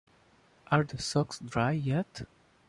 Are 0.71 0.83
the 0.83 0.97
socks 0.99 1.37
dry 1.37 1.73
yet? 1.73 2.25